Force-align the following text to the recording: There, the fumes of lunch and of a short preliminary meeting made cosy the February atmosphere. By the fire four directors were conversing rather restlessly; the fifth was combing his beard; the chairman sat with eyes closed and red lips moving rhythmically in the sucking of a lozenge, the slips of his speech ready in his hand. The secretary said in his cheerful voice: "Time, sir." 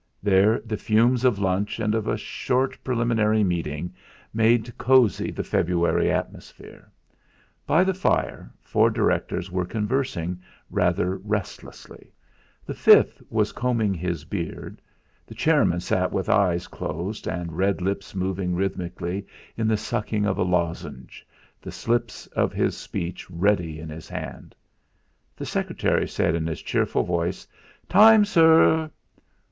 There, 0.23 0.59
the 0.61 0.77
fumes 0.77 1.23
of 1.23 1.37
lunch 1.37 1.79
and 1.79 1.93
of 1.93 2.07
a 2.07 2.17
short 2.17 2.83
preliminary 2.83 3.43
meeting 3.43 3.93
made 4.33 4.75
cosy 4.75 5.29
the 5.29 5.43
February 5.43 6.11
atmosphere. 6.11 6.89
By 7.67 7.83
the 7.83 7.93
fire 7.93 8.49
four 8.63 8.89
directors 8.89 9.51
were 9.51 9.63
conversing 9.63 10.41
rather 10.71 11.17
restlessly; 11.17 12.11
the 12.65 12.73
fifth 12.73 13.21
was 13.29 13.51
combing 13.51 13.93
his 13.93 14.25
beard; 14.25 14.81
the 15.27 15.35
chairman 15.35 15.79
sat 15.81 16.11
with 16.11 16.29
eyes 16.29 16.65
closed 16.67 17.27
and 17.27 17.55
red 17.55 17.79
lips 17.79 18.15
moving 18.15 18.55
rhythmically 18.55 19.27
in 19.55 19.67
the 19.67 19.77
sucking 19.77 20.25
of 20.25 20.39
a 20.39 20.43
lozenge, 20.43 21.27
the 21.61 21.71
slips 21.71 22.25
of 22.25 22.51
his 22.53 22.75
speech 22.75 23.29
ready 23.29 23.79
in 23.79 23.89
his 23.89 24.09
hand. 24.09 24.55
The 25.37 25.45
secretary 25.45 26.07
said 26.07 26.33
in 26.33 26.47
his 26.47 26.63
cheerful 26.63 27.03
voice: 27.03 27.47
"Time, 27.87 28.25
sir." 28.25 28.89